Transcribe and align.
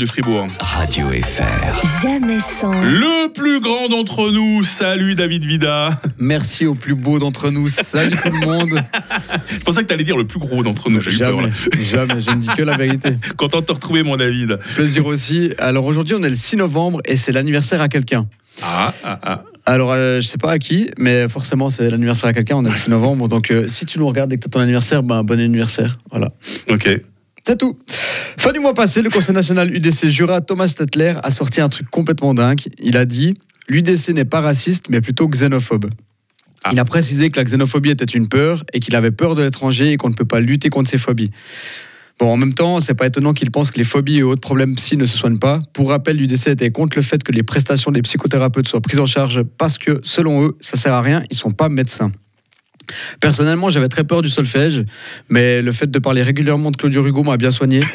de 0.00 0.06
Fribourg. 0.06 0.46
Radio 0.60 1.08
FR. 1.08 2.02
Jamais 2.02 2.40
sans. 2.40 2.72
Le 2.72 3.30
plus 3.30 3.60
grand 3.60 3.88
d'entre 3.88 4.30
nous, 4.30 4.64
salut 4.64 5.14
David 5.14 5.44
Vida. 5.44 5.90
Merci 6.18 6.64
au 6.64 6.74
plus 6.74 6.94
beau 6.94 7.18
d'entre 7.18 7.50
nous. 7.50 7.68
Salut 7.68 8.16
tout 8.16 8.30
le 8.30 8.46
monde. 8.46 8.82
Je 9.50 9.58
pensais 9.58 9.82
que 9.82 9.88
tu 9.88 9.92
allais 9.92 10.04
dire 10.04 10.16
le 10.16 10.26
plus 10.26 10.38
gros 10.38 10.62
d'entre 10.62 10.88
nous, 10.88 11.02
j'ai 11.02 11.14
eu 11.14 11.18
peur. 11.18 11.38
Jamais, 11.38 11.50
jamais, 11.90 12.20
je 12.20 12.30
ne 12.30 12.36
dis 12.36 12.48
que 12.48 12.62
la 12.62 12.78
vérité. 12.78 13.10
Content 13.36 13.60
de 13.60 13.66
te 13.66 13.72
retrouver 13.72 14.02
mon 14.02 14.16
David. 14.16 14.58
Plaisir 14.74 15.04
aussi. 15.04 15.52
Alors 15.58 15.84
aujourd'hui, 15.84 16.14
on 16.14 16.22
est 16.22 16.30
le 16.30 16.34
6 16.34 16.56
novembre 16.56 17.02
et 17.04 17.16
c'est 17.16 17.32
l'anniversaire 17.32 17.82
à 17.82 17.88
quelqu'un. 17.88 18.26
Ah, 18.62 18.94
ah, 19.04 19.20
ah. 19.22 19.42
Alors, 19.66 19.92
euh, 19.92 20.20
je 20.20 20.26
sais 20.26 20.38
pas 20.38 20.52
à 20.52 20.58
qui, 20.58 20.90
mais 20.96 21.28
forcément, 21.28 21.68
c'est 21.68 21.90
l'anniversaire 21.90 22.30
à 22.30 22.32
quelqu'un. 22.32 22.56
On 22.56 22.64
est 22.64 22.70
le 22.70 22.74
6 22.74 22.88
novembre. 22.88 23.28
Donc, 23.28 23.50
euh, 23.50 23.68
si 23.68 23.84
tu 23.84 23.98
nous 23.98 24.06
regardes 24.06 24.32
et 24.32 24.36
que 24.36 24.42
tu 24.42 24.48
as 24.48 24.50
ton 24.50 24.60
anniversaire, 24.60 25.02
ben, 25.02 25.22
bon 25.24 25.38
anniversaire. 25.38 25.98
Voilà. 26.10 26.32
Ok. 26.70 26.88
C'est 27.46 27.58
tout. 27.58 27.78
Fin 28.40 28.52
du 28.52 28.58
mois 28.58 28.72
passé, 28.72 29.02
le 29.02 29.10
Conseil 29.10 29.34
national 29.34 29.70
UDC 29.70 30.08
Jura, 30.08 30.40
Thomas 30.40 30.68
Stettler, 30.68 31.12
a 31.22 31.30
sorti 31.30 31.60
un 31.60 31.68
truc 31.68 31.90
complètement 31.90 32.32
dingue. 32.32 32.62
Il 32.82 32.96
a 32.96 33.04
dit 33.04 33.34
l'UDC 33.68 34.14
n'est 34.14 34.24
pas 34.24 34.40
raciste, 34.40 34.86
mais 34.88 35.02
plutôt 35.02 35.28
xénophobe. 35.28 35.90
Ah. 36.64 36.70
Il 36.72 36.80
a 36.80 36.86
précisé 36.86 37.28
que 37.28 37.36
la 37.36 37.44
xénophobie 37.44 37.90
était 37.90 38.06
une 38.06 38.28
peur 38.28 38.64
et 38.72 38.80
qu'il 38.80 38.96
avait 38.96 39.10
peur 39.10 39.34
de 39.34 39.42
l'étranger 39.42 39.92
et 39.92 39.98
qu'on 39.98 40.08
ne 40.08 40.14
peut 40.14 40.24
pas 40.24 40.40
lutter 40.40 40.70
contre 40.70 40.88
ces 40.88 40.96
phobies. 40.96 41.30
Bon, 42.18 42.32
en 42.32 42.38
même 42.38 42.54
temps, 42.54 42.80
c'est 42.80 42.94
pas 42.94 43.04
étonnant 43.04 43.34
qu'il 43.34 43.50
pense 43.50 43.70
que 43.70 43.76
les 43.76 43.84
phobies 43.84 44.16
et 44.16 44.22
autres 44.22 44.40
problèmes 44.40 44.74
psy 44.76 44.96
ne 44.96 45.04
se 45.04 45.18
soignent 45.18 45.38
pas. 45.38 45.60
Pour 45.74 45.90
rappel, 45.90 46.16
l'UDC 46.16 46.46
était 46.46 46.70
contre 46.70 46.96
le 46.96 47.02
fait 47.02 47.22
que 47.22 47.32
les 47.32 47.42
prestations 47.42 47.90
des 47.90 48.00
psychothérapeutes 48.00 48.68
soient 48.68 48.80
prises 48.80 49.00
en 49.00 49.06
charge 49.06 49.42
parce 49.58 49.76
que, 49.76 50.00
selon 50.02 50.46
eux, 50.46 50.56
ça 50.60 50.78
sert 50.78 50.94
à 50.94 51.02
rien, 51.02 51.24
ils 51.30 51.36
sont 51.36 51.50
pas 51.50 51.68
médecins. 51.68 52.10
Personnellement, 53.20 53.70
j'avais 53.70 53.88
très 53.88 54.04
peur 54.04 54.22
du 54.22 54.28
solfège, 54.28 54.84
mais 55.28 55.62
le 55.62 55.72
fait 55.72 55.90
de 55.90 55.98
parler 55.98 56.22
régulièrement 56.22 56.70
de 56.70 56.76
Claudio 56.76 57.06
Hugo 57.06 57.22
m'a 57.22 57.36
bien 57.36 57.50
soigné. 57.50 57.80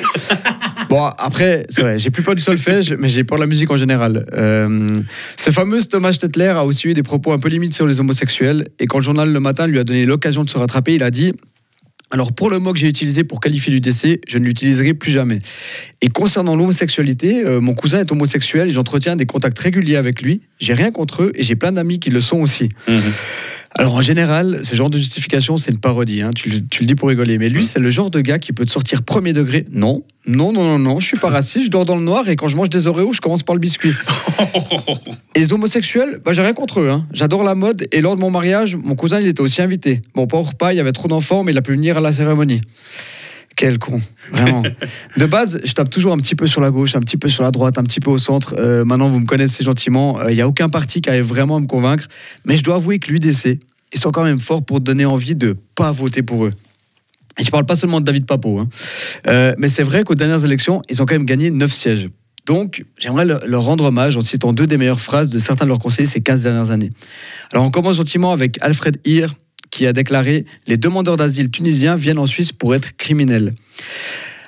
Bon, 0.89 1.03
après, 1.03 1.65
c'est 1.69 1.81
vrai, 1.81 1.97
j'ai 1.97 2.11
plus 2.11 2.21
peur 2.21 2.35
du 2.35 2.41
solfège, 2.41 2.93
mais 2.99 3.09
j'ai 3.09 3.23
peur 3.23 3.37
de 3.37 3.43
la 3.43 3.47
musique 3.47 3.71
en 3.71 3.77
général. 3.77 4.25
Euh, 4.33 4.93
ce 5.35 5.49
fameux 5.49 5.81
Thomas 5.81 6.13
Stettler 6.13 6.49
a 6.49 6.63
aussi 6.63 6.87
eu 6.87 6.93
des 6.93 7.01
propos 7.01 7.31
un 7.31 7.39
peu 7.39 7.49
limites 7.49 7.73
sur 7.73 7.87
les 7.87 7.99
homosexuels, 7.99 8.67
et 8.79 8.85
quand 8.85 8.99
le 8.99 9.03
journal 9.03 9.31
Le 9.31 9.39
Matin 9.39 9.65
lui 9.65 9.79
a 9.79 9.83
donné 9.83 10.05
l'occasion 10.05 10.43
de 10.43 10.49
se 10.49 10.57
rattraper, 10.57 10.93
il 10.93 11.03
a 11.03 11.09
dit 11.09 11.33
alors 12.11 12.33
pour 12.33 12.49
le 12.49 12.59
mot 12.59 12.71
que 12.71 12.79
j'ai 12.79 12.87
utilisé 12.87 13.23
pour 13.23 13.39
qualifier 13.39 13.73
l'UDC, 13.73 14.21
je 14.27 14.37
ne 14.37 14.45
l'utiliserai 14.45 14.93
plus 14.93 15.11
jamais. 15.11 15.39
Et 16.01 16.09
concernant 16.09 16.55
l'homosexualité, 16.55 17.43
euh, 17.43 17.59
mon 17.59 17.73
cousin 17.73 17.99
est 17.99 18.11
homosexuel 18.11 18.69
et 18.69 18.71
j'entretiens 18.71 19.15
des 19.15 19.25
contacts 19.25 19.57
réguliers 19.57 19.95
avec 19.95 20.21
lui. 20.21 20.41
J'ai 20.59 20.73
rien 20.73 20.91
contre 20.91 21.23
eux 21.23 21.31
et 21.33 21.43
j'ai 21.43 21.55
plein 21.55 21.71
d'amis 21.71 21.99
qui 21.99 22.11
le 22.11 22.21
sont 22.21 22.37
aussi. 22.37 22.69
Mhm. 22.87 23.01
Alors 23.77 23.95
en 23.95 24.01
général, 24.01 24.61
ce 24.63 24.73
genre 24.73 24.89
de 24.89 24.97
justification, 24.97 25.57
c'est 25.57 25.69
une 25.71 25.79
parodie. 25.79 26.21
hein. 26.21 26.31
Tu, 26.33 26.49
le- 26.49 26.61
tu 26.65 26.83
le 26.83 26.87
dis 26.87 26.95
pour 26.95 27.09
rigoler. 27.09 27.37
Mais 27.37 27.49
lui, 27.49 27.65
c'est 27.65 27.79
le 27.79 27.89
genre 27.89 28.09
de 28.09 28.21
gars 28.21 28.39
qui 28.39 28.53
peut 28.53 28.65
te 28.65 28.71
sortir 28.71 29.03
premier 29.03 29.33
degré. 29.33 29.65
Non, 29.71 30.03
non, 30.27 30.53
non, 30.53 30.63
non, 30.63 30.79
non, 30.79 30.99
je 31.01 31.07
suis 31.07 31.17
pas 31.17 31.29
raciste, 31.29 31.65
je 31.65 31.69
dors 31.71 31.83
dans 31.85 31.97
le 31.97 32.01
noir 32.03 32.29
et 32.29 32.37
quand 32.37 32.47
je 32.47 32.55
mange 32.55 32.69
des 32.69 32.87
Oreos, 32.87 33.11
je 33.11 33.19
commence 33.19 33.43
par 33.43 33.53
le 33.53 33.59
biscuit. 33.59 33.91
Et 35.35 35.39
les 35.39 35.51
homosexuels, 35.51 36.21
bah, 36.23 36.31
j'ai 36.31 36.41
rien 36.41 36.53
contre 36.53 36.79
eux. 36.79 36.89
hein. 36.89 37.05
J'adore 37.11 37.43
la 37.43 37.55
mode 37.55 37.85
et 37.91 37.99
lors 37.99 38.15
de 38.15 38.21
mon 38.21 38.31
mariage, 38.31 38.77
mon 38.77 38.95
cousin, 38.95 39.19
il 39.19 39.27
était 39.27 39.41
aussi 39.41 39.61
invité. 39.61 40.01
Bon, 40.15 40.25
pas 40.27 40.37
au 40.37 40.43
repas, 40.43 40.71
il 40.71 40.77
y 40.77 40.79
avait 40.79 40.93
trop 40.93 41.09
d'enfants, 41.09 41.43
mais 41.43 41.51
il 41.51 41.57
a 41.57 41.61
pu 41.61 41.71
venir 41.73 41.97
à 41.97 42.01
la 42.01 42.13
cérémonie. 42.13 42.61
Quel 43.55 43.79
con, 43.79 44.01
vraiment. 44.31 44.63
De 45.17 45.25
base, 45.25 45.59
je 45.63 45.71
tape 45.73 45.89
toujours 45.89 46.11
un 46.13 46.17
petit 46.17 46.35
peu 46.35 46.45
sur 46.47 46.59
la 46.61 46.71
gauche, 46.71 46.95
un 46.95 46.99
petit 46.99 47.15
peu 47.17 47.29
sur 47.29 47.43
la 47.43 47.51
droite, 47.51 47.77
un 47.77 47.83
petit 47.83 47.99
peu 48.01 48.11
au 48.11 48.17
centre. 48.17 48.53
Euh, 48.57 48.83
maintenant, 48.83 49.07
vous 49.07 49.19
me 49.21 49.25
connaissez 49.25 49.63
gentiment. 49.63 50.27
Il 50.27 50.35
n'y 50.35 50.41
a 50.41 50.47
aucun 50.47 50.67
parti 50.69 50.99
qui 51.01 51.09
arrive 51.09 51.23
vraiment 51.25 51.55
à 51.55 51.59
me 51.61 51.65
convaincre. 51.67 52.07
Mais 52.45 52.57
je 52.57 52.63
dois 52.63 52.75
avouer 52.75 52.99
que 52.99 53.11
l'UDC, 53.11 53.59
ils 53.93 53.99
sont 53.99 54.11
quand 54.11 54.23
même 54.25 54.39
forts 54.39 54.63
pour 54.65 54.81
donner 54.81 55.05
envie 55.05 55.35
de 55.35 55.55
pas 55.75 55.91
voter 55.91 56.21
pour 56.21 56.45
eux. 56.45 56.51
Et 57.37 57.43
je 57.45 57.51
parle 57.51 57.65
pas 57.65 57.75
seulement 57.77 57.99
de 58.01 58.05
David 58.05 58.25
Papo. 58.25 58.59
hein. 58.59 58.67
Euh, 59.27 59.53
mais 59.57 59.67
c'est 59.69 59.83
vrai 59.83 60.03
qu'aux 60.03 60.15
dernières 60.15 60.43
élections, 60.45 60.81
ils 60.89 61.01
ont 61.01 61.05
quand 61.05 61.15
même 61.15 61.25
gagné 61.25 61.49
9 61.51 61.71
sièges. 61.71 62.09
Donc, 62.45 62.83
j'aimerais 62.97 63.25
le- 63.25 63.39
leur 63.47 63.63
rendre 63.63 63.85
hommage 63.85 64.15
en 64.17 64.21
citant 64.21 64.53
deux 64.53 64.67
des 64.67 64.77
meilleures 64.77 65.01
phrases 65.01 65.29
de 65.29 65.37
certains 65.39 65.65
de 65.65 65.69
leurs 65.69 65.79
conseillers 65.79 66.07
ces 66.07 66.21
15 66.21 66.43
dernières 66.43 66.71
années. 66.71 66.91
Alors, 67.51 67.65
on 67.65 67.71
commence 67.71 67.95
gentiment 67.97 68.31
avec 68.33 68.57
Alfred 68.61 68.97
Hir, 69.05 69.33
qui 69.75 69.85
a 69.85 69.91
déclaré 69.91 70.45
Les 70.67 70.77
demandeurs 70.77 71.17
d'asile 71.17 71.51
tunisiens 71.51 71.97
viennent 71.97 72.17
en 72.17 72.27
Suisse 72.27 72.53
pour 72.53 72.73
être 72.75 72.95
criminels. 72.95 73.53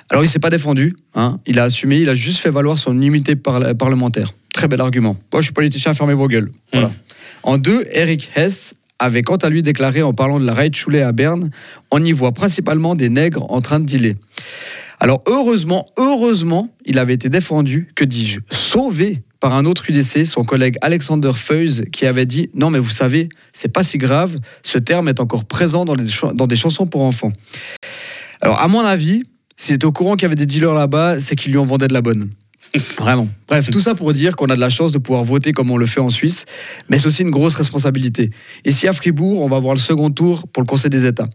Alors, 0.08 0.24
il 0.24 0.28
s'est 0.28 0.38
pas 0.38 0.48
défendu, 0.48 0.96
hein. 1.14 1.38
il 1.46 1.58
a 1.58 1.64
assumé, 1.64 1.98
il 1.98 2.08
a 2.08 2.14
juste 2.14 2.40
fait 2.40 2.48
valoir 2.48 2.78
son 2.78 2.98
immunité 2.98 3.36
parlementaire. 3.36 4.32
Très 4.54 4.68
bel 4.68 4.80
argument. 4.80 5.18
Moi, 5.30 5.42
je 5.42 5.46
suis 5.46 5.52
politicien, 5.52 5.92
fermez 5.92 6.14
vos 6.14 6.28
gueules. 6.28 6.50
Voilà. 6.72 6.90
En 7.42 7.58
deux, 7.58 7.84
Eric 7.92 8.30
Hess 8.36 8.74
avait 8.98 9.20
quant 9.20 9.36
à 9.36 9.50
lui 9.50 9.62
déclaré 9.62 10.02
en 10.02 10.14
parlant 10.14 10.40
de 10.40 10.46
la 10.46 10.54
Reitschule 10.54 10.96
à 10.96 11.12
Berne 11.12 11.50
On 11.90 12.02
y 12.02 12.12
voit 12.12 12.32
principalement 12.32 12.94
des 12.94 13.10
nègres 13.10 13.44
en 13.52 13.60
train 13.60 13.80
de 13.80 13.84
dealer. 13.84 14.16
Alors, 14.98 15.22
heureusement, 15.26 15.84
heureusement, 15.98 16.70
il 16.86 16.98
avait 16.98 17.14
été 17.14 17.28
défendu, 17.28 17.88
que 17.94 18.04
dis-je, 18.04 18.40
sauvé 18.50 19.22
par 19.40 19.54
un 19.54 19.64
autre 19.64 19.88
UDC, 19.88 20.26
son 20.26 20.42
collègue 20.42 20.76
Alexander 20.80 21.32
Feuze, 21.34 21.84
qui 21.92 22.06
avait 22.06 22.26
dit 22.26 22.50
Non, 22.54 22.70
mais 22.70 22.78
vous 22.78 22.90
savez, 22.90 23.28
c'est 23.52 23.72
pas 23.72 23.84
si 23.84 23.98
grave, 23.98 24.36
ce 24.62 24.78
terme 24.78 25.08
est 25.08 25.20
encore 25.20 25.44
présent 25.44 25.84
dans, 25.84 25.94
dans 25.94 26.46
des 26.46 26.56
chansons 26.56 26.86
pour 26.86 27.02
enfants. 27.02 27.32
Alors, 28.40 28.60
à 28.60 28.68
mon 28.68 28.80
avis, 28.80 29.22
s'il 29.56 29.74
était 29.74 29.86
au 29.86 29.92
courant 29.92 30.14
qu'il 30.14 30.22
y 30.22 30.26
avait 30.26 30.34
des 30.34 30.46
dealers 30.46 30.74
là-bas, 30.74 31.20
c'est 31.20 31.34
qu'ils 31.34 31.52
lui 31.52 31.58
en 31.58 31.64
vendaient 31.64 31.88
de 31.88 31.92
la 31.92 32.02
bonne. 32.02 32.30
Vraiment. 32.98 33.28
Bref, 33.48 33.70
tout 33.70 33.80
ça 33.80 33.94
pour 33.94 34.12
dire 34.12 34.36
qu'on 34.36 34.46
a 34.46 34.54
de 34.54 34.60
la 34.60 34.68
chance 34.68 34.92
de 34.92 34.98
pouvoir 34.98 35.24
voter 35.24 35.52
comme 35.52 35.70
on 35.70 35.78
le 35.78 35.86
fait 35.86 36.00
en 36.00 36.10
Suisse, 36.10 36.44
mais 36.90 36.98
c'est 36.98 37.06
aussi 37.06 37.22
une 37.22 37.30
grosse 37.30 37.54
responsabilité. 37.54 38.30
Ici 38.66 38.86
à 38.86 38.92
Fribourg, 38.92 39.40
on 39.40 39.48
va 39.48 39.58
voir 39.58 39.74
le 39.74 39.80
second 39.80 40.10
tour 40.10 40.46
pour 40.48 40.62
le 40.62 40.66
Conseil 40.66 40.90
des 40.90 41.06
États. 41.06 41.28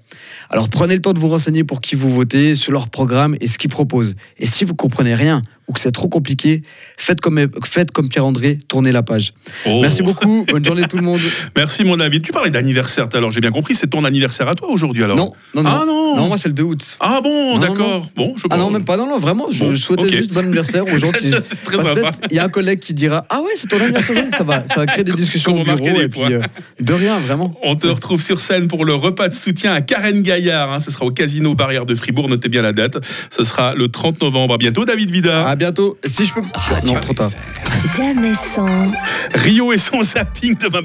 Alors 0.52 0.70
prenez 0.70 0.94
le 0.94 1.02
temps 1.02 1.14
de 1.14 1.20
vous 1.20 1.30
renseigner 1.30 1.64
pour 1.64 1.82
qui 1.82 1.96
vous 1.96 2.12
votez, 2.12 2.56
sur 2.56 2.72
leur 2.72 2.90
programme 2.90 3.36
et 3.42 3.48
ce 3.48 3.58
qu'ils 3.58 3.72
proposent. 3.72 4.16
Et 4.38 4.46
si 4.46 4.64
vous 4.64 4.76
comprenez 4.76 5.16
rien 5.16 5.42
ou 5.68 5.72
que 5.72 5.80
c'est 5.80 5.92
trop 5.92 6.10
compliqué, 6.10 6.62
faites 6.98 7.22
comme, 7.22 7.48
faites 7.64 7.92
comme 7.92 8.10
Pierre-André, 8.10 8.60
tournez 8.68 8.92
la 8.92 9.02
page. 9.02 9.34
Oh. 9.66 9.80
Merci 9.82 10.04
beaucoup, 10.04 10.46
bonne 10.50 10.64
journée 10.64 10.84
tout 10.88 10.98
le 10.98 11.04
monde. 11.04 11.22
Merci 11.56 11.84
mon 11.84 11.98
David. 11.98 12.22
Tu 12.22 12.34
parlais 12.34 12.52
d'anniversaire 12.52 13.08
tout 13.10 13.18
à 13.18 13.22
l'heure, 13.22 13.32
j'ai 13.32 13.40
bien 13.42 13.52
compris. 13.52 13.74
C'est 13.74 13.88
ton 13.88 14.04
anniversaire 14.04 14.48
à 14.48 14.56
toi 14.56 14.70
aujourd'hui 14.70 15.04
alors 15.04 15.18
Non, 15.18 15.32
non, 15.56 15.64
non. 15.64 15.70
Ah 15.70 15.84
non 15.88 16.18
Non, 16.18 16.28
moi 16.28 16.38
c'est 16.38 16.50
le 16.50 16.54
2 16.54 16.64
août. 16.64 16.98
Ah 17.00 17.22
bon, 17.24 17.58
d'accord. 17.58 18.10
Bon, 18.16 18.36
je 18.38 18.44
Ah 18.50 18.58
non, 18.58 18.70
même 18.70 18.86
pas, 18.86 18.98
non, 18.98 19.08
non, 19.08 19.18
vraiment, 19.18 19.48
je, 19.50 19.64
Bon, 19.64 19.72
je 19.72 19.78
souhaitais 19.78 20.10
juste 20.10 20.34
bon 20.34 20.42
anniversaire 20.42 20.84
aux 20.84 21.00
gens 21.00 21.12
qui. 21.12 21.23
C'est 21.44 21.64
très 21.64 21.84
sympa. 21.84 22.12
Il 22.30 22.36
y 22.38 22.40
a 22.40 22.46
un 22.46 22.50
collègue 22.50 22.80
qui 22.80 22.94
dira 22.94 23.26
Ah 23.30 23.42
ouais, 23.42 23.52
c'est 23.56 23.68
ton 23.68 23.78
anniversaire 23.80 24.12
aujourd'hui, 24.16 24.32
ça 24.38 24.44
va, 24.44 24.66
ça 24.68 24.76
va 24.78 24.86
créer 24.86 25.04
des 25.04 25.12
discussions 25.24 25.54
au 25.54 25.64
bureau. 25.64 26.02
Et 26.02 26.10
puis, 26.10 26.22
euh, 26.34 26.42
de 26.80 26.94
rien, 26.94 27.20
vraiment. 27.20 27.56
On 27.64 27.76
te 27.76 27.88
retrouve 27.88 28.22
sur 28.22 28.40
scène 28.40 28.68
pour 28.68 28.86
le 28.86 28.94
repas 28.94 29.30
de 29.30 29.34
soutien 29.34 29.74
à 29.74 29.82
Karen 29.82 30.22
Gaillard. 30.22 30.72
hein. 30.72 30.80
Ce 30.80 30.92
sera 30.92 31.06
au 31.06 31.12
Casino 31.12 31.56
Barrière 31.56 31.86
de 31.86 31.96
Fribourg. 31.96 32.30
Notez 32.30 32.50
bien 32.50 32.62
la 32.62 32.74
date. 32.74 32.98
Ce 33.30 33.44
sera 33.44 33.74
le 33.76 33.88
30 33.88 34.22
novembre. 34.22 34.56
À 34.56 34.58
bientôt, 34.58 34.86
David 34.86 35.12
Vida. 35.12 35.48
À 35.48 35.56
bientôt. 35.56 35.98
Si 36.06 36.26
je 36.26 36.34
peux. 36.34 36.42
Non, 36.86 36.96
trop 37.00 37.14
tard. 37.14 37.32
Jamais 37.96 38.34
sans. 38.34 38.92
Rio 39.34 39.72
et 39.74 39.78
son 39.78 40.02
zapping 40.04 40.58
demain. 40.58 40.82